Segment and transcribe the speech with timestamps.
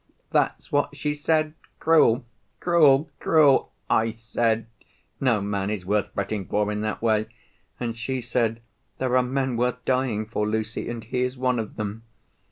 [0.31, 1.53] That's what she said.
[1.79, 2.25] Cruel,
[2.59, 3.71] cruel, cruel.
[3.87, 4.65] I said,
[5.19, 7.27] 'No man is worth fretting for in that way.'
[7.79, 8.63] And she said,
[8.97, 12.01] 'There are men worth dying for, Lucy, and he is one of them.